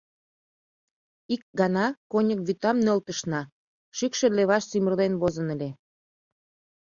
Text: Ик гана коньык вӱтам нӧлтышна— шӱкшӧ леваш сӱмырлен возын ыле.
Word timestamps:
Ик 1.33 1.43
гана 1.59 1.85
коньык 2.11 2.39
вӱтам 2.47 2.77
нӧлтышна— 2.85 3.41
шӱкшӧ 3.97 4.27
леваш 4.37 4.63
сӱмырлен 4.69 5.13
возын 5.21 5.47
ыле. 5.55 5.69